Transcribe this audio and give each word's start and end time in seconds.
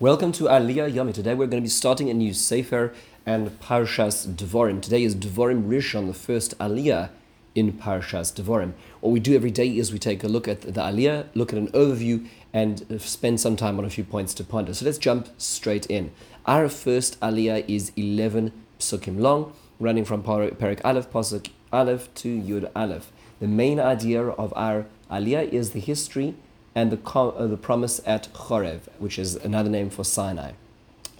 Welcome 0.00 0.32
to 0.32 0.44
Aliyah 0.44 0.90
Yomi. 0.94 1.12
Today 1.12 1.34
we're 1.34 1.46
going 1.46 1.62
to 1.62 1.66
be 1.66 1.68
starting 1.68 2.08
a 2.08 2.14
new 2.14 2.32
Sefer 2.32 2.94
and 3.26 3.50
Parshas 3.60 4.26
Devarim. 4.34 4.80
Today 4.80 5.02
is 5.02 5.14
Devarim 5.14 5.68
Rishon, 5.68 6.06
the 6.06 6.14
first 6.14 6.56
Aliyah 6.56 7.10
in 7.54 7.74
Parshas 7.74 8.32
Devarim. 8.32 8.72
What 9.02 9.10
we 9.10 9.20
do 9.20 9.36
every 9.36 9.50
day 9.50 9.68
is 9.76 9.92
we 9.92 9.98
take 9.98 10.24
a 10.24 10.26
look 10.26 10.48
at 10.48 10.62
the 10.62 10.72
Aliyah, 10.72 11.26
look 11.34 11.52
at 11.52 11.58
an 11.58 11.68
overview, 11.72 12.26
and 12.50 12.98
spend 12.98 13.40
some 13.40 13.56
time 13.56 13.78
on 13.78 13.84
a 13.84 13.90
few 13.90 14.02
points 14.02 14.32
to 14.32 14.42
ponder. 14.42 14.72
So 14.72 14.86
let's 14.86 14.96
jump 14.96 15.28
straight 15.36 15.84
in. 15.90 16.12
Our 16.46 16.70
first 16.70 17.20
Aliyah 17.20 17.68
is 17.68 17.92
11 17.94 18.52
psukim 18.78 19.20
long, 19.20 19.52
running 19.78 20.06
from 20.06 20.22
Perek 20.22 20.80
Aleph, 20.82 21.10
Pasuk 21.10 21.50
Aleph 21.74 22.08
to 22.14 22.40
Yud 22.40 22.70
Aleph. 22.74 23.12
The 23.38 23.48
main 23.48 23.78
idea 23.78 24.22
of 24.26 24.54
our 24.56 24.86
Aliyah 25.10 25.50
is 25.50 25.72
the 25.72 25.80
history 25.80 26.36
and 26.80 26.90
the, 26.90 27.10
uh, 27.10 27.46
the 27.46 27.58
promise 27.58 28.00
at 28.06 28.32
Chorev, 28.32 28.80
which 28.98 29.18
is 29.18 29.36
another 29.36 29.68
name 29.68 29.90
for 29.90 30.02
Sinai. 30.02 30.52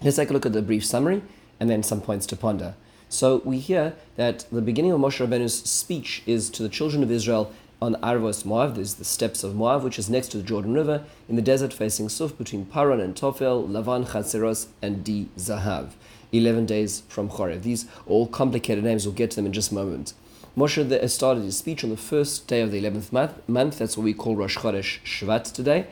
Let's 0.02 0.16
take 0.16 0.30
a 0.30 0.32
look 0.32 0.46
at 0.46 0.54
the 0.54 0.62
brief 0.62 0.86
summary 0.86 1.20
and 1.60 1.68
then 1.68 1.82
some 1.82 2.00
points 2.00 2.24
to 2.28 2.36
ponder. 2.36 2.74
So 3.10 3.42
we 3.44 3.58
hear 3.58 3.94
that 4.16 4.46
the 4.50 4.62
beginning 4.62 4.92
of 4.92 5.00
Moshe 5.00 5.20
Rabbeinu's 5.20 5.62
speech 5.68 6.22
is 6.26 6.48
to 6.50 6.62
the 6.62 6.70
children 6.70 7.02
of 7.02 7.10
Israel 7.10 7.52
on 7.82 7.94
Arvos 7.96 8.44
Moav, 8.44 8.74
there's 8.74 8.94
the 8.94 9.04
steppes 9.04 9.44
of 9.44 9.52
Moav, 9.54 9.82
which 9.82 9.98
is 9.98 10.08
next 10.08 10.28
to 10.28 10.38
the 10.38 10.42
Jordan 10.42 10.72
River, 10.72 11.04
in 11.28 11.36
the 11.36 11.42
desert 11.42 11.72
facing 11.72 12.08
Suf 12.08 12.36
between 12.36 12.66
Paran 12.66 13.00
and 13.00 13.14
Tophel, 13.14 13.66
Lavan, 13.68 14.06
Chatzeros, 14.06 14.66
and 14.82 15.04
Di 15.04 15.28
Zahav. 15.36 15.90
11 16.32 16.64
days 16.66 17.02
from 17.08 17.28
Chorev. 17.28 17.62
These 17.62 17.84
are 17.84 18.02
all 18.06 18.26
complicated 18.26 18.84
names, 18.84 19.04
we'll 19.04 19.14
get 19.14 19.30
to 19.30 19.36
them 19.36 19.46
in 19.46 19.52
just 19.52 19.72
a 19.72 19.74
moment. 19.74 20.14
Moshe 20.56 21.08
started 21.08 21.44
his 21.44 21.56
speech 21.56 21.84
on 21.84 21.90
the 21.90 21.96
first 21.96 22.48
day 22.48 22.60
of 22.60 22.72
the 22.72 22.82
11th 22.82 23.12
month, 23.12 23.48
month 23.48 23.78
that's 23.78 23.96
what 23.96 24.02
we 24.02 24.12
call 24.12 24.34
Rosh 24.34 24.58
Chodesh 24.58 24.98
Shvat 25.04 25.52
today, 25.52 25.86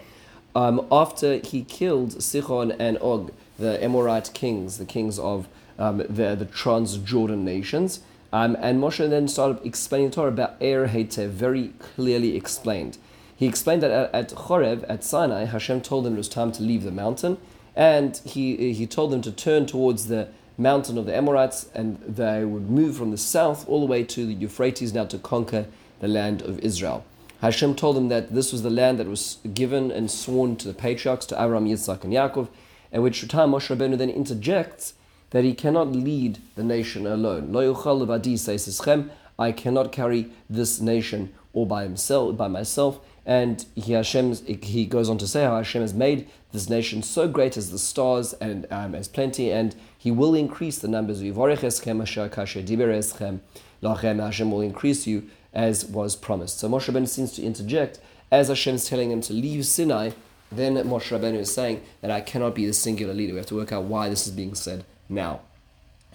um, 0.56 0.84
after 0.90 1.36
he 1.38 1.62
killed 1.62 2.16
Sichon 2.16 2.74
and 2.78 2.98
Og, 2.98 3.30
the 3.56 3.82
Amorite 3.82 4.32
kings, 4.34 4.78
the 4.78 4.84
kings 4.84 5.18
of 5.18 5.46
um, 5.78 5.98
the, 5.98 6.34
the 6.34 6.46
Transjordan 6.46 7.38
nations. 7.38 8.00
Um, 8.32 8.56
and 8.60 8.82
Moshe 8.82 9.08
then 9.08 9.28
started 9.28 9.64
explaining 9.64 10.10
the 10.10 10.16
Torah 10.16 10.28
about 10.28 10.60
Er 10.60 10.88
Heitev, 10.88 11.28
very 11.28 11.68
clearly 11.78 12.36
explained. 12.36 12.98
He 13.36 13.46
explained 13.46 13.82
that 13.84 13.92
at, 13.92 14.12
at 14.12 14.28
Chorev, 14.30 14.84
at 14.88 15.04
Sinai, 15.04 15.44
Hashem 15.44 15.82
told 15.82 16.04
them 16.04 16.14
it 16.14 16.18
was 16.18 16.28
time 16.28 16.50
to 16.52 16.64
leave 16.64 16.82
the 16.82 16.90
mountain, 16.90 17.38
and 17.76 18.20
he, 18.24 18.72
he 18.72 18.86
told 18.88 19.12
them 19.12 19.22
to 19.22 19.30
turn 19.30 19.66
towards 19.66 20.08
the 20.08 20.28
mountain 20.58 20.98
of 20.98 21.06
the 21.06 21.16
Amorites, 21.16 21.70
and 21.74 21.98
they 22.02 22.44
would 22.44 22.68
move 22.68 22.96
from 22.96 23.10
the 23.10 23.16
south 23.16 23.66
all 23.68 23.80
the 23.80 23.86
way 23.86 24.04
to 24.04 24.26
the 24.26 24.34
Euphrates 24.34 24.92
now 24.92 25.04
to 25.06 25.18
conquer 25.18 25.66
the 26.00 26.08
land 26.08 26.42
of 26.42 26.58
Israel. 26.58 27.04
Hashem 27.40 27.76
told 27.76 27.96
them 27.96 28.08
that 28.08 28.34
this 28.34 28.52
was 28.52 28.62
the 28.62 28.70
land 28.70 28.98
that 28.98 29.06
was 29.06 29.38
given 29.54 29.92
and 29.92 30.10
sworn 30.10 30.56
to 30.56 30.66
the 30.66 30.74
patriarchs, 30.74 31.26
to 31.26 31.40
Abraham, 31.40 31.66
Yitzhak, 31.66 32.02
and 32.02 32.12
Yaakov, 32.12 32.48
at 32.92 33.02
which 33.02 33.26
time 33.28 33.52
Moshe 33.52 33.74
Rabbeinu 33.74 33.96
then 33.96 34.10
interjects 34.10 34.94
that 35.30 35.44
he 35.44 35.54
cannot 35.54 35.92
lead 35.92 36.38
the 36.56 36.64
nation 36.64 37.06
alone. 37.06 37.52
Lo 37.52 37.72
yuchal 37.72 38.04
levadi 38.04 38.38
says 38.38 38.80
I 39.38 39.52
cannot 39.52 39.92
carry 39.92 40.30
this 40.50 40.80
nation 40.80 41.32
all 41.52 41.66
by 41.66 41.84
himself, 41.84 42.36
by 42.36 42.48
myself. 42.48 42.98
And 43.28 43.66
he, 43.74 43.92
Hashem, 43.92 44.34
he 44.62 44.86
goes 44.86 45.10
on 45.10 45.18
to 45.18 45.28
say 45.28 45.44
how 45.44 45.56
Hashem 45.58 45.82
has 45.82 45.92
made 45.92 46.30
this 46.52 46.70
nation 46.70 47.02
so 47.02 47.28
great 47.28 47.58
as 47.58 47.70
the 47.70 47.78
stars 47.78 48.32
and 48.32 48.66
um, 48.70 48.94
as 48.94 49.06
plenty, 49.06 49.52
and 49.52 49.76
He 49.98 50.10
will 50.10 50.34
increase 50.34 50.78
the 50.78 50.88
numbers. 50.88 51.18
Of 51.18 51.26
you. 51.26 51.34
Hashem 53.82 54.50
will 54.50 54.60
increase 54.62 55.06
you 55.06 55.28
as 55.52 55.84
was 55.84 56.16
promised. 56.16 56.58
So 56.58 56.70
Moshe 56.70 56.90
Rabbeinu 56.90 57.06
seems 57.06 57.32
to 57.32 57.42
interject 57.42 58.00
as 58.30 58.48
Hashem 58.48 58.76
is 58.76 58.86
telling 58.86 59.10
him 59.10 59.20
to 59.20 59.34
leave 59.34 59.66
Sinai. 59.66 60.12
Then 60.50 60.76
Moshe 60.76 61.10
Rabbeinu 61.10 61.40
is 61.40 61.52
saying 61.52 61.82
that 62.00 62.10
I 62.10 62.22
cannot 62.22 62.54
be 62.54 62.64
the 62.64 62.72
singular 62.72 63.12
leader. 63.12 63.34
We 63.34 63.40
have 63.40 63.46
to 63.48 63.56
work 63.56 63.72
out 63.72 63.84
why 63.84 64.08
this 64.08 64.26
is 64.26 64.32
being 64.32 64.54
said 64.54 64.86
now. 65.06 65.40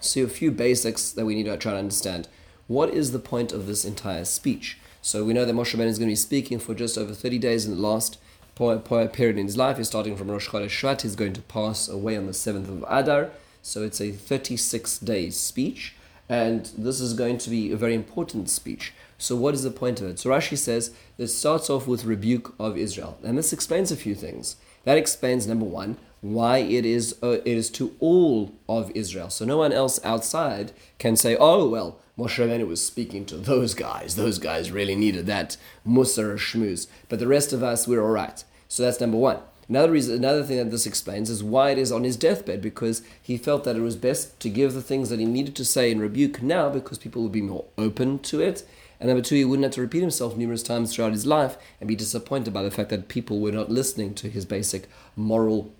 So 0.00 0.24
a 0.24 0.28
few 0.28 0.50
basics 0.50 1.12
that 1.12 1.24
we 1.24 1.36
need 1.36 1.44
to 1.44 1.56
try 1.56 1.72
to 1.74 1.78
understand. 1.78 2.26
What 2.66 2.90
is 2.90 3.12
the 3.12 3.20
point 3.20 3.52
of 3.52 3.68
this 3.68 3.84
entire 3.84 4.24
speech? 4.24 4.78
So 5.04 5.22
we 5.22 5.34
know 5.34 5.44
that 5.44 5.54
Moshe 5.54 5.76
Rabbeinu 5.76 5.88
is 5.88 5.98
going 5.98 6.08
to 6.08 6.12
be 6.12 6.16
speaking 6.16 6.58
for 6.58 6.74
just 6.74 6.96
over 6.96 7.12
30 7.12 7.38
days 7.38 7.66
in 7.66 7.76
the 7.76 7.80
last 7.80 8.16
period 8.56 9.36
in 9.36 9.44
his 9.44 9.54
life. 9.54 9.76
He's 9.76 9.88
starting 9.88 10.16
from 10.16 10.30
Rosh 10.30 10.48
Chodesh 10.48 10.68
Shvat. 10.68 11.02
He's 11.02 11.14
going 11.14 11.34
to 11.34 11.42
pass 11.42 11.88
away 11.90 12.16
on 12.16 12.24
the 12.24 12.32
7th 12.32 12.70
of 12.70 12.86
Adar. 12.88 13.28
So 13.60 13.82
it's 13.82 14.00
a 14.00 14.12
36 14.12 15.00
days 15.00 15.36
speech. 15.36 15.94
And 16.26 16.70
this 16.78 17.02
is 17.02 17.12
going 17.12 17.36
to 17.36 17.50
be 17.50 17.70
a 17.70 17.76
very 17.76 17.94
important 17.94 18.48
speech. 18.48 18.94
So 19.18 19.36
what 19.36 19.52
is 19.52 19.62
the 19.62 19.70
point 19.70 20.00
of 20.00 20.08
it? 20.08 20.18
So 20.20 20.30
Rashi 20.30 20.56
says 20.56 20.94
it 21.18 21.26
starts 21.26 21.68
off 21.68 21.86
with 21.86 22.06
rebuke 22.06 22.54
of 22.58 22.78
Israel. 22.78 23.18
And 23.22 23.36
this 23.36 23.52
explains 23.52 23.92
a 23.92 23.96
few 23.96 24.14
things. 24.14 24.56
That 24.84 24.96
explains 24.96 25.46
number 25.46 25.66
one, 25.66 25.98
why 26.22 26.58
it 26.58 26.86
is 26.86 27.14
uh, 27.22 27.40
it 27.44 27.46
is 27.46 27.68
to 27.72 27.94
all 28.00 28.54
of 28.66 28.90
Israel. 28.94 29.28
So 29.28 29.44
no 29.44 29.58
one 29.58 29.72
else 29.72 30.02
outside 30.02 30.72
can 30.98 31.16
say, 31.16 31.36
"Oh 31.36 31.68
well, 31.68 32.00
Moshe 32.16 32.38
Rabbeinu 32.38 32.68
was 32.68 32.84
speaking 32.84 33.26
to 33.26 33.36
those 33.36 33.74
guys. 33.74 34.14
Those 34.14 34.38
guys 34.38 34.70
really 34.70 34.94
needed 34.94 35.26
that 35.26 35.56
musar 35.86 36.36
shmuz. 36.36 36.86
But 37.08 37.18
the 37.18 37.26
rest 37.26 37.52
of 37.52 37.62
us, 37.64 37.88
we're 37.88 38.02
all 38.02 38.10
right. 38.10 38.44
So 38.68 38.84
that's 38.84 39.00
number 39.00 39.16
one. 39.16 39.38
Another 39.68 39.90
reason, 39.90 40.14
another 40.14 40.44
thing 40.44 40.58
that 40.58 40.70
this 40.70 40.86
explains 40.86 41.28
is 41.28 41.42
why 41.42 41.70
it 41.70 41.78
is 41.78 41.90
on 41.90 42.04
his 42.04 42.16
deathbed, 42.16 42.60
because 42.60 43.02
he 43.20 43.36
felt 43.36 43.64
that 43.64 43.76
it 43.76 43.80
was 43.80 43.96
best 43.96 44.38
to 44.40 44.48
give 44.48 44.74
the 44.74 44.82
things 44.82 45.08
that 45.08 45.18
he 45.18 45.24
needed 45.24 45.56
to 45.56 45.64
say 45.64 45.90
in 45.90 45.98
rebuke 45.98 46.40
now, 46.40 46.68
because 46.68 46.98
people 46.98 47.22
would 47.22 47.32
be 47.32 47.42
more 47.42 47.64
open 47.76 48.20
to 48.20 48.40
it. 48.40 48.64
And 49.00 49.08
number 49.08 49.22
two, 49.22 49.34
he 49.34 49.44
wouldn't 49.44 49.64
have 49.64 49.72
to 49.74 49.80
repeat 49.80 50.02
himself 50.02 50.36
numerous 50.36 50.62
times 50.62 50.94
throughout 50.94 51.12
his 51.12 51.26
life 51.26 51.56
and 51.80 51.88
be 51.88 51.96
disappointed 51.96 52.54
by 52.54 52.62
the 52.62 52.70
fact 52.70 52.90
that 52.90 53.08
people 53.08 53.40
were 53.40 53.50
not 53.50 53.70
listening 53.70 54.14
to 54.14 54.30
his 54.30 54.44
basic 54.44 54.88
moral, 55.16 55.72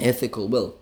ethical 0.00 0.48
will. 0.48 0.79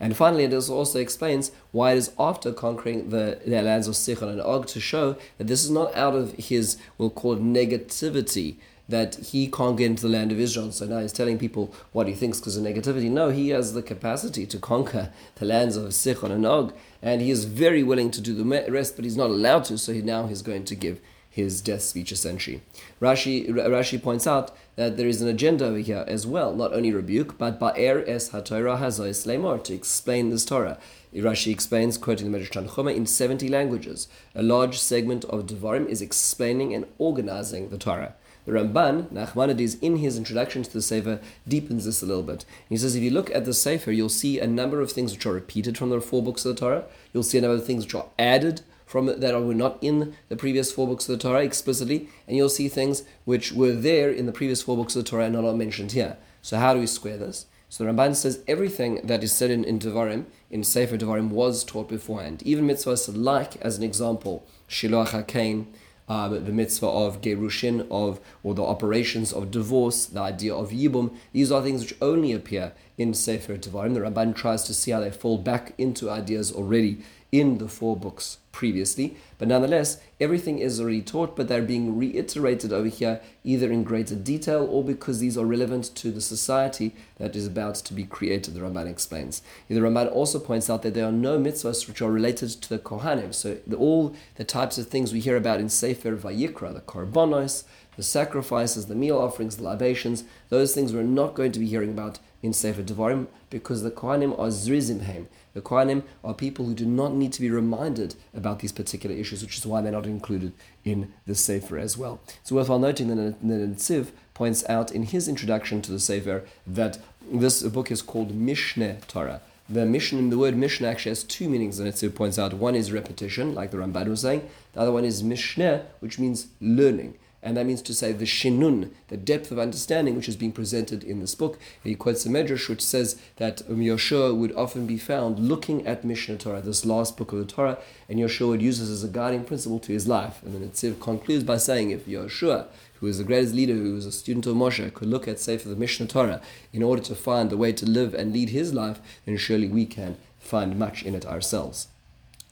And 0.00 0.16
finally, 0.16 0.44
it 0.44 0.54
also 0.54 0.98
explains 0.98 1.52
why 1.72 1.92
it 1.92 1.98
is 1.98 2.12
after 2.18 2.52
conquering 2.52 3.10
the, 3.10 3.38
the 3.46 3.60
lands 3.60 3.86
of 3.86 3.94
Sichon 3.94 4.30
and 4.30 4.40
Og 4.40 4.66
to 4.68 4.80
show 4.80 5.16
that 5.36 5.46
this 5.46 5.62
is 5.62 5.70
not 5.70 5.94
out 5.94 6.14
of 6.14 6.32
his, 6.32 6.78
we'll 6.96 7.10
call 7.10 7.34
it 7.34 7.42
negativity, 7.42 8.56
that 8.88 9.16
he 9.16 9.46
can't 9.46 9.76
get 9.76 9.86
into 9.86 10.02
the 10.02 10.08
land 10.08 10.32
of 10.32 10.40
Israel. 10.40 10.72
So 10.72 10.86
now 10.86 11.00
he's 11.00 11.12
telling 11.12 11.38
people 11.38 11.72
what 11.92 12.08
he 12.08 12.14
thinks 12.14 12.40
because 12.40 12.56
of 12.56 12.64
negativity. 12.64 13.10
No, 13.10 13.28
he 13.28 13.50
has 13.50 13.74
the 13.74 13.82
capacity 13.82 14.46
to 14.46 14.58
conquer 14.58 15.12
the 15.36 15.44
lands 15.44 15.76
of 15.76 15.84
Sichon 15.92 16.30
and 16.30 16.46
Og, 16.46 16.72
and 17.02 17.20
he 17.20 17.30
is 17.30 17.44
very 17.44 17.82
willing 17.82 18.10
to 18.10 18.22
do 18.22 18.34
the 18.34 18.70
rest, 18.70 18.96
but 18.96 19.04
he's 19.04 19.18
not 19.18 19.30
allowed 19.30 19.64
to, 19.64 19.76
so 19.76 19.92
he, 19.92 20.00
now 20.00 20.26
he's 20.26 20.42
going 20.42 20.64
to 20.64 20.74
give 20.74 20.98
his 21.30 21.60
death 21.62 21.82
speech 21.82 22.10
essentially. 22.10 22.60
Rashi, 23.00 23.48
Rashi 23.48 24.02
points 24.02 24.26
out 24.26 24.54
that 24.74 24.96
there 24.96 25.06
is 25.06 25.22
an 25.22 25.28
agenda 25.28 25.66
over 25.66 25.78
here 25.78 26.04
as 26.08 26.26
well, 26.26 26.54
not 26.54 26.74
only 26.74 26.92
rebuke, 26.92 27.38
but 27.38 27.60
ba'er 27.60 28.06
es 28.06 28.30
haTorah 28.30 28.80
hazois 28.80 29.24
lemor, 29.26 29.62
to 29.62 29.72
explain 29.72 30.30
this 30.30 30.44
Torah. 30.44 30.78
Rashi 31.14 31.52
explains, 31.52 31.98
quoting 31.98 32.30
the 32.30 32.38
Medrash 32.38 32.50
Tanchuma, 32.50 32.94
in 32.94 33.06
70 33.06 33.48
languages. 33.48 34.08
A 34.34 34.42
large 34.42 34.78
segment 34.78 35.24
of 35.26 35.46
Devarim 35.46 35.86
is 35.88 36.02
explaining 36.02 36.74
and 36.74 36.86
organizing 36.98 37.70
the 37.70 37.78
Torah. 37.78 38.14
The 38.46 38.52
Ramban, 38.52 39.12
Nachmanides, 39.12 39.80
in 39.82 39.96
his 39.96 40.16
introduction 40.16 40.62
to 40.62 40.72
the 40.72 40.82
Sefer, 40.82 41.20
deepens 41.46 41.84
this 41.84 42.02
a 42.02 42.06
little 42.06 42.22
bit. 42.22 42.44
He 42.68 42.76
says, 42.76 42.96
if 42.96 43.02
you 43.02 43.10
look 43.10 43.30
at 43.34 43.44
the 43.44 43.52
Sefer, 43.52 43.92
you'll 43.92 44.08
see 44.08 44.40
a 44.40 44.46
number 44.46 44.80
of 44.80 44.90
things 44.92 45.12
which 45.12 45.26
are 45.26 45.32
repeated 45.32 45.76
from 45.76 45.90
the 45.90 46.00
four 46.00 46.22
books 46.22 46.44
of 46.44 46.54
the 46.54 46.60
Torah. 46.60 46.84
You'll 47.12 47.22
see 47.22 47.38
a 47.38 47.42
number 47.42 47.56
of 47.56 47.66
things 47.66 47.84
which 47.84 47.94
are 47.94 48.06
added 48.18 48.62
from 48.90 49.06
that 49.06 49.40
were 49.40 49.54
not 49.54 49.78
in 49.80 50.16
the 50.28 50.34
previous 50.34 50.72
four 50.72 50.88
books 50.88 51.08
of 51.08 51.16
the 51.16 51.22
Torah 51.22 51.44
explicitly, 51.44 52.08
and 52.26 52.36
you'll 52.36 52.48
see 52.48 52.68
things 52.68 53.04
which 53.24 53.52
were 53.52 53.70
there 53.70 54.10
in 54.10 54.26
the 54.26 54.32
previous 54.32 54.64
four 54.64 54.76
books 54.76 54.96
of 54.96 55.04
the 55.04 55.08
Torah 55.08 55.26
and 55.26 55.36
are 55.36 55.42
not 55.42 55.56
mentioned 55.56 55.92
here. 55.92 56.16
So 56.42 56.56
how 56.56 56.74
do 56.74 56.80
we 56.80 56.88
square 56.88 57.16
this? 57.16 57.46
So 57.68 57.84
the 57.84 57.92
Ramban 57.92 58.16
says 58.16 58.42
everything 58.48 59.06
that 59.06 59.22
is 59.22 59.32
said 59.32 59.52
in, 59.52 59.62
in 59.62 59.78
Devarim, 59.78 60.24
in 60.50 60.64
Sefer 60.64 60.98
Devarim, 60.98 61.28
was 61.28 61.62
taught 61.62 61.88
beforehand. 61.88 62.42
Even 62.44 62.66
mitzvahs 62.66 63.08
like, 63.14 63.54
as 63.62 63.78
an 63.78 63.84
example, 63.84 64.44
Shiloach 64.68 65.10
HaKain, 65.10 65.66
um, 66.08 66.44
the 66.44 66.50
mitzvah 66.50 66.88
of 66.88 67.20
gerushin, 67.20 67.86
of 67.92 68.18
or 68.42 68.54
the 68.54 68.64
operations 68.64 69.32
of 69.32 69.52
divorce, 69.52 70.06
the 70.06 70.18
idea 70.20 70.52
of 70.52 70.70
yibum. 70.70 71.14
These 71.32 71.52
are 71.52 71.62
things 71.62 71.82
which 71.82 71.94
only 72.02 72.32
appear 72.32 72.72
in 72.98 73.14
Sefer 73.14 73.56
Devarim. 73.56 73.94
The 73.94 74.00
Ramban 74.00 74.34
tries 74.34 74.64
to 74.64 74.74
see 74.74 74.90
how 74.90 74.98
they 74.98 75.12
fall 75.12 75.38
back 75.38 75.74
into 75.78 76.10
ideas 76.10 76.50
already 76.50 77.04
in 77.30 77.58
the 77.58 77.68
four 77.68 77.96
books 77.96 78.38
previously. 78.52 79.16
But 79.38 79.48
nonetheless, 79.48 80.00
everything 80.20 80.58
is 80.58 80.80
already 80.80 81.02
taught, 81.02 81.36
but 81.36 81.48
they're 81.48 81.62
being 81.62 81.96
reiterated 81.96 82.72
over 82.72 82.88
here 82.88 83.20
either 83.44 83.70
in 83.70 83.84
greater 83.84 84.14
detail 84.14 84.66
or 84.70 84.84
because 84.84 85.18
these 85.18 85.38
are 85.38 85.46
relevant 85.46 85.94
to 85.96 86.10
the 86.10 86.20
society 86.20 86.94
that 87.16 87.34
is 87.34 87.46
about 87.46 87.76
to 87.76 87.94
be 87.94 88.04
created, 88.04 88.54
the 88.54 88.60
Ramban 88.60 88.88
explains. 88.88 89.42
The 89.68 89.76
Ramban 89.76 90.12
also 90.12 90.38
points 90.38 90.68
out 90.68 90.82
that 90.82 90.94
there 90.94 91.06
are 91.06 91.12
no 91.12 91.38
mitzvahs 91.38 91.88
which 91.88 92.02
are 92.02 92.10
related 92.10 92.50
to 92.50 92.68
the 92.68 92.78
Kohanim. 92.78 93.32
So 93.32 93.58
the, 93.66 93.76
all 93.76 94.14
the 94.36 94.44
types 94.44 94.78
of 94.78 94.88
things 94.88 95.12
we 95.12 95.20
hear 95.20 95.36
about 95.36 95.60
in 95.60 95.68
Sefer 95.68 96.16
Vayikra, 96.16 96.74
the 96.74 96.80
Korbanos, 96.80 97.64
the 97.96 98.02
sacrifices, 98.02 98.86
the 98.86 98.94
meal 98.94 99.18
offerings, 99.18 99.56
the 99.56 99.64
libations, 99.64 100.24
those 100.48 100.74
things 100.74 100.92
we're 100.92 101.02
not 101.02 101.34
going 101.34 101.52
to 101.52 101.58
be 101.58 101.66
hearing 101.66 101.90
about 101.90 102.18
in 102.42 102.52
Sefer 102.52 102.82
Devarim 102.82 103.26
because 103.50 103.82
the 103.82 103.90
Kohanim 103.90 104.32
are 104.38 104.48
Zrizimheim. 104.48 105.26
The 105.52 105.60
Kohanim 105.60 106.04
are 106.24 106.32
people 106.32 106.64
who 106.64 106.74
do 106.74 106.86
not 106.86 107.12
need 107.12 107.32
to 107.34 107.40
be 107.40 107.50
reminded 107.50 108.14
about 108.40 108.58
these 108.60 108.72
particular 108.72 109.14
issues, 109.14 109.42
which 109.42 109.58
is 109.58 109.66
why 109.66 109.80
they're 109.80 109.92
not 109.92 110.06
included 110.06 110.52
in 110.84 111.12
the 111.26 111.34
Sefer 111.34 111.78
as 111.78 111.96
well. 111.96 112.20
It's 112.40 112.50
worthwhile 112.50 112.78
noting 112.78 113.08
that 113.08 113.40
the 113.40 113.54
Netziv 113.54 114.08
points 114.34 114.64
out 114.68 114.90
in 114.90 115.02
his 115.04 115.28
introduction 115.28 115.82
to 115.82 115.92
the 115.92 116.00
Sefer 116.00 116.44
that 116.66 116.98
this 117.30 117.62
book 117.62 117.90
is 117.90 118.02
called 118.02 118.30
Mishneh 118.32 119.06
Torah. 119.06 119.40
The 119.68 119.82
in 119.82 120.30
the 120.30 120.38
word 120.38 120.56
Mishnah 120.56 120.88
actually 120.88 121.10
has 121.10 121.22
two 121.22 121.48
meanings. 121.48 121.76
So 121.76 122.06
it 122.06 122.14
points 122.16 122.38
out 122.40 122.54
one 122.54 122.74
is 122.74 122.90
repetition, 122.90 123.54
like 123.54 123.70
the 123.70 123.76
Ramban 123.76 124.08
was 124.08 124.22
saying. 124.22 124.48
The 124.72 124.80
other 124.80 124.90
one 124.90 125.04
is 125.04 125.22
Mishneh, 125.22 125.84
which 126.00 126.18
means 126.18 126.48
learning 126.60 127.14
and 127.42 127.56
that 127.56 127.66
means 127.66 127.82
to 127.82 127.94
say 127.94 128.12
the 128.12 128.24
shinun, 128.24 128.90
the 129.08 129.16
depth 129.16 129.50
of 129.50 129.58
understanding 129.58 130.14
which 130.14 130.28
is 130.28 130.36
being 130.36 130.52
presented 130.52 131.02
in 131.02 131.20
this 131.20 131.34
book. 131.34 131.58
He 131.82 131.94
quotes 131.94 132.26
a 132.26 132.28
medrash 132.28 132.68
which 132.68 132.82
says 132.82 133.20
that 133.36 133.62
um, 133.68 134.38
would 134.38 134.52
often 134.54 134.86
be 134.86 134.98
found 134.98 135.38
looking 135.38 135.86
at 135.86 136.02
Mishneh 136.02 136.38
Torah, 136.38 136.60
this 136.60 136.84
last 136.84 137.16
book 137.16 137.32
of 137.32 137.38
the 137.38 137.44
Torah, 137.44 137.78
and 138.08 138.18
Yoshua 138.18 138.48
would 138.48 138.62
use 138.62 138.78
this 138.78 138.90
as 138.90 139.04
a 139.04 139.08
guiding 139.08 139.44
principle 139.44 139.78
to 139.80 139.92
his 139.92 140.06
life. 140.06 140.42
And 140.42 140.54
then 140.54 140.62
it 140.62 141.00
concludes 141.00 141.44
by 141.44 141.56
saying, 141.56 141.90
if 141.90 142.06
Yoshua, 142.06 142.66
who 142.94 143.06
is 143.06 143.18
the 143.18 143.24
greatest 143.24 143.54
leader, 143.54 143.74
who 143.74 143.94
was 143.94 144.04
a 144.04 144.12
student 144.12 144.46
of 144.46 144.56
Moshe, 144.56 144.92
could 144.92 145.08
look 145.08 145.26
at 145.26 145.40
Sefer 145.40 145.68
the 145.68 145.76
Mishneh 145.76 146.08
Torah 146.08 146.42
in 146.72 146.82
order 146.82 147.02
to 147.02 147.14
find 147.14 147.48
the 147.48 147.56
way 147.56 147.72
to 147.72 147.86
live 147.86 148.12
and 148.12 148.32
lead 148.32 148.50
his 148.50 148.74
life, 148.74 149.00
then 149.24 149.38
surely 149.38 149.68
we 149.68 149.86
can 149.86 150.18
find 150.38 150.78
much 150.78 151.02
in 151.02 151.14
it 151.14 151.24
ourselves. 151.24 151.88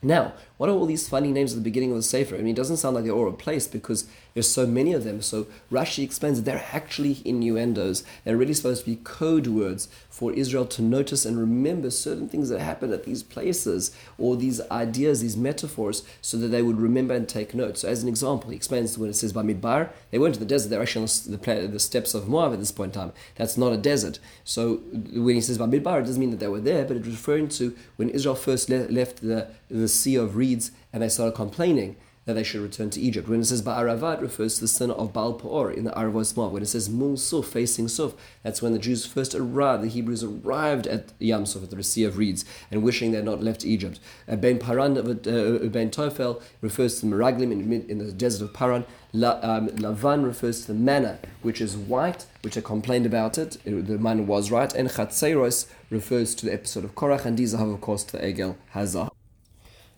Now, 0.03 0.33
what 0.59 0.69
are 0.69 0.73
all 0.73 0.87
these 0.87 1.09
funny 1.09 1.33
names 1.33 1.53
at 1.53 1.57
the 1.57 1.65
beginning 1.65 1.91
of 1.91 1.97
the 1.97 2.03
Sefer? 2.03 2.35
I 2.35 2.39
mean, 2.39 2.49
it 2.49 2.57
doesn't 2.57 2.77
sound 2.77 2.95
like 2.95 3.05
they're 3.05 3.15
all 3.15 3.25
replaced 3.25 3.73
because 3.73 4.07
there's 4.35 4.49
so 4.49 4.67
many 4.67 4.93
of 4.93 5.05
them. 5.05 5.23
So 5.23 5.47
Rashi 5.73 6.05
explains 6.05 6.39
that 6.39 6.45
they're 6.45 6.65
actually 6.73 7.23
innuendos. 7.25 8.05
They're 8.25 8.37
really 8.37 8.55
supposed 8.55 8.85
to 8.85 8.91
be 8.91 8.97
code 8.97 9.47
words 9.47 9.89
for 10.11 10.33
Israel 10.33 10.67
to 10.67 10.83
notice 10.83 11.25
and 11.25 11.39
remember 11.39 11.91
certain 11.91 12.29
things 12.29 12.49
that 12.49 12.61
happen 12.61 12.93
at 12.93 13.05
these 13.05 13.23
places 13.23 13.95
or 14.19 14.37
these 14.37 14.61
ideas, 14.71 15.21
these 15.21 15.37
metaphors, 15.37 16.03
so 16.21 16.37
that 16.37 16.49
they 16.49 16.63
would 16.63 16.81
remember 16.81 17.15
and 17.15 17.29
take 17.29 17.55
note. 17.55 17.79
So, 17.79 17.89
as 17.89 18.03
an 18.03 18.09
example, 18.09 18.51
he 18.51 18.57
explains 18.57 18.99
when 18.99 19.11
it 19.11 19.15
says 19.15 19.33
Bamidbar, 19.33 19.91
they 20.11 20.19
went 20.19 20.35
to 20.35 20.41
the 20.41 20.47
desert, 20.47 20.71
they're 20.71 20.83
actually 20.83 21.03
on 21.03 21.71
the, 21.73 21.79
steppes 21.79 22.15
of 22.15 22.29
Moab 22.29 22.53
at 22.53 22.59
this 22.59 22.73
point 22.73 22.95
in 22.95 23.01
time. 23.01 23.13
That's 23.37 23.57
not 23.57 23.73
a 23.73 23.77
desert. 23.77 24.19
So, 24.43 24.77
when 25.15 25.37
he 25.37 25.41
says 25.41 25.59
Bamidbar, 25.59 26.01
it 26.01 26.07
doesn't 26.07 26.21
mean 26.21 26.31
that 26.31 26.41
they 26.41 26.49
were 26.49 26.61
there, 26.61 26.85
but 26.85 26.97
it's 26.97 27.07
referring 27.07 27.49
to 27.51 27.77
when 27.95 28.09
Israel 28.09 28.35
first 28.35 28.69
le- 28.69 28.89
left 28.89 29.21
the, 29.21 29.49
the 29.71 29.87
Sea 29.87 30.17
of 30.17 30.37
Reeds 30.49 30.71
and 30.93 31.03
they 31.03 31.09
started 31.09 31.35
complaining 31.35 31.97
that 32.29 32.35
they 32.35 32.43
should 32.43 32.61
return 32.61 32.91
to 32.91 33.01
Egypt. 33.01 33.27
When 33.27 33.41
it 33.41 33.47
says 33.47 33.63
Ba'arava, 33.63 34.19
it 34.19 34.21
refers 34.21 34.57
to 34.57 34.61
the 34.61 34.69
sin 34.69 34.91
of 34.91 35.15
Baal 35.15 35.33
Peor 35.33 35.71
in 35.71 35.85
the 35.85 35.93
Aravos 35.93 36.37
Moab. 36.37 36.53
When 36.53 36.63
it 36.63 36.67
says 36.67 36.91
Mul 36.91 37.17
Suf, 37.17 37.47
facing 37.47 37.89
Suf, 37.89 38.13
that's 38.43 38.61
when 38.61 38.75
the 38.75 38.79
Jews 38.79 39.07
first 39.07 39.35
arrived, 39.35 39.83
the 39.83 39.89
Hebrews 39.89 40.23
arrived 40.23 40.87
at 40.87 41.15
Yam 41.19 41.47
Suf, 41.47 41.63
at 41.63 41.71
the 41.71 41.83
Sea 41.83 42.05
of 42.05 42.19
Reeds, 42.19 42.45
and 42.71 42.83
wishing 42.83 43.13
they 43.13 43.17
had 43.17 43.25
not 43.25 43.43
left 43.43 43.65
Egypt. 43.65 43.99
Uh, 44.29 44.37
ben 44.37 44.59
Paran, 44.59 44.99
uh, 44.99 45.01
uh, 45.01 45.69
Ben 45.69 45.91
Tofel 45.91 46.43
refers 46.61 47.01
to 47.01 47.07
the 47.07 47.17
Meraglim 47.17 47.51
in, 47.51 47.87
in 47.89 47.97
the 47.97 48.13
desert 48.13 48.45
of 48.45 48.53
Paran. 48.53 48.85
La, 49.15 49.39
um, 49.41 49.69
Lavan 49.69 50.23
refers 50.23 50.61
to 50.61 50.75
the 50.75 50.79
manna, 50.79 51.19
which 51.41 51.63
is 51.63 51.79
white, 51.79 52.27
which 52.43 52.57
they 52.57 52.61
complained 52.61 53.07
about 53.07 53.39
it. 53.39 53.57
it 53.65 53.87
the 53.87 53.97
manna 53.97 54.23
was 54.23 54.51
right. 54.51 54.75
And 54.75 54.91
Chatzeros 54.91 55.67
refers 55.89 56.35
to 56.35 56.45
the 56.45 56.53
episode 56.53 56.85
of 56.85 56.95
Korach, 56.95 57.25
and 57.25 57.39
these 57.39 57.55
are, 57.55 57.67
of 57.67 57.81
course, 57.81 58.05
to 58.05 58.19
Egel 58.19 58.57
Hazah. 58.75 59.09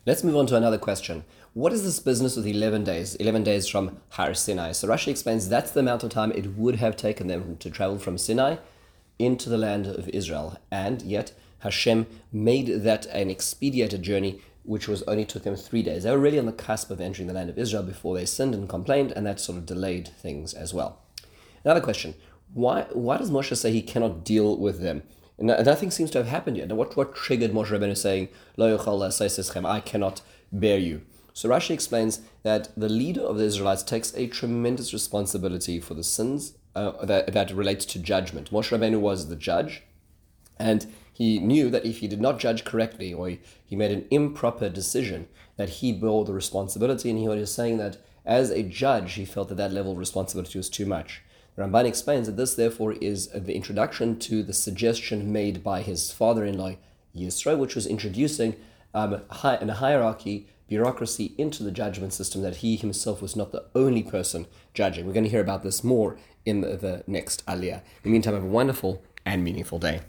Let's 0.03 0.23
move 0.23 0.35
on 0.35 0.47
to 0.47 0.55
another 0.55 0.79
question. 0.79 1.25
What 1.53 1.71
is 1.71 1.83
this 1.83 1.99
business 1.99 2.35
with 2.35 2.47
11 2.47 2.83
days? 2.83 3.13
11 3.17 3.43
days 3.43 3.67
from 3.67 3.99
Har 4.09 4.33
Sinai. 4.33 4.71
So 4.71 4.87
Rashi 4.87 5.09
explains 5.09 5.47
that's 5.47 5.69
the 5.69 5.81
amount 5.81 6.01
of 6.01 6.09
time 6.09 6.31
it 6.31 6.57
would 6.57 6.77
have 6.77 6.95
taken 6.97 7.27
them 7.27 7.55
to 7.57 7.69
travel 7.69 7.99
from 7.99 8.17
Sinai 8.17 8.55
into 9.19 9.47
the 9.47 9.59
land 9.59 9.85
of 9.85 10.09
Israel. 10.09 10.57
And 10.71 11.03
yet 11.03 11.33
Hashem 11.59 12.07
made 12.31 12.81
that 12.81 13.05
an 13.07 13.29
expedited 13.29 14.01
journey 14.01 14.41
which 14.63 14.87
was 14.87 15.03
only 15.03 15.23
took 15.23 15.43
them 15.43 15.55
three 15.55 15.83
days. 15.83 16.01
They 16.01 16.09
were 16.09 16.17
really 16.17 16.39
on 16.39 16.47
the 16.47 16.51
cusp 16.51 16.89
of 16.89 16.99
entering 16.99 17.27
the 17.27 17.35
land 17.35 17.51
of 17.51 17.59
Israel 17.59 17.83
before 17.83 18.15
they 18.15 18.25
sinned 18.25 18.55
and 18.55 18.67
complained, 18.67 19.11
and 19.11 19.23
that 19.27 19.39
sort 19.39 19.59
of 19.59 19.67
delayed 19.67 20.07
things 20.07 20.55
as 20.55 20.73
well. 20.73 20.99
Another 21.63 21.81
question. 21.81 22.15
Why, 22.55 22.87
why 22.91 23.17
does 23.17 23.29
Moshe 23.29 23.55
say 23.55 23.71
he 23.71 23.83
cannot 23.83 24.25
deal 24.25 24.57
with 24.57 24.81
them? 24.81 25.03
Nothing 25.39 25.91
seems 25.91 26.11
to 26.11 26.17
have 26.19 26.27
happened 26.27 26.57
yet. 26.57 26.67
Now, 26.67 26.75
what, 26.75 26.95
what 26.95 27.15
triggered 27.15 27.51
Moshe 27.51 27.67
Rabbeinu 27.67 27.97
saying, 27.97 28.29
Lo 28.57 28.77
I 29.65 29.79
cannot 29.79 30.21
bear 30.51 30.77
you? 30.77 31.01
So 31.33 31.49
Rashi 31.49 31.71
explains 31.71 32.21
that 32.43 32.69
the 32.75 32.89
leader 32.89 33.21
of 33.21 33.37
the 33.37 33.45
Israelites 33.45 33.83
takes 33.83 34.13
a 34.15 34.27
tremendous 34.27 34.93
responsibility 34.93 35.79
for 35.79 35.93
the 35.93 36.03
sins 36.03 36.57
uh, 36.75 37.05
that, 37.05 37.33
that 37.33 37.51
relates 37.51 37.85
to 37.85 37.99
judgment. 37.99 38.51
Moshe 38.51 38.77
Rabbeinu 38.77 38.99
was 38.99 39.27
the 39.27 39.35
judge, 39.35 39.83
and 40.59 40.87
he 41.13 41.39
knew 41.39 41.69
that 41.69 41.85
if 41.85 41.99
he 41.99 42.07
did 42.07 42.21
not 42.21 42.39
judge 42.39 42.63
correctly 42.63 43.13
or 43.13 43.29
he, 43.29 43.39
he 43.65 43.75
made 43.75 43.91
an 43.91 44.05
improper 44.09 44.69
decision, 44.69 45.27
that 45.57 45.69
he 45.69 45.91
bore 45.93 46.25
the 46.25 46.33
responsibility. 46.33 47.09
And 47.09 47.19
he 47.19 47.27
was 47.27 47.53
saying 47.53 47.77
that 47.77 47.97
as 48.25 48.49
a 48.49 48.63
judge, 48.63 49.13
he 49.13 49.25
felt 49.25 49.49
that 49.49 49.55
that 49.55 49.71
level 49.71 49.91
of 49.91 49.97
responsibility 49.97 50.57
was 50.57 50.69
too 50.69 50.85
much. 50.85 51.21
Ramban 51.61 51.85
explains 51.85 52.27
that 52.27 52.37
this, 52.37 52.55
therefore, 52.55 52.93
is 52.93 53.27
the 53.27 53.55
introduction 53.55 54.17
to 54.19 54.41
the 54.41 54.53
suggestion 54.53 55.31
made 55.31 55.63
by 55.63 55.81
his 55.81 56.11
father 56.11 56.43
in 56.43 56.57
law, 56.57 56.75
Yisro, 57.15 57.57
which 57.57 57.75
was 57.75 57.85
introducing 57.85 58.55
um, 58.93 59.21
a 59.29 59.73
hierarchy, 59.73 60.47
bureaucracy 60.67 61.35
into 61.37 61.63
the 61.63 61.71
judgment 61.71 62.13
system, 62.13 62.41
that 62.41 62.57
he 62.57 62.75
himself 62.75 63.21
was 63.21 63.35
not 63.35 63.51
the 63.51 63.65
only 63.75 64.01
person 64.01 64.47
judging. 64.73 65.05
We're 65.05 65.13
going 65.13 65.25
to 65.25 65.29
hear 65.29 65.41
about 65.41 65.63
this 65.63 65.83
more 65.83 66.17
in 66.45 66.61
the, 66.61 66.77
the 66.77 67.03
next 67.07 67.45
Aliyah. 67.45 67.81
In 67.81 67.81
the 68.03 68.09
meantime, 68.09 68.33
have 68.33 68.43
a 68.43 68.47
wonderful 68.47 69.03
and 69.25 69.43
meaningful 69.43 69.77
day. 69.77 70.01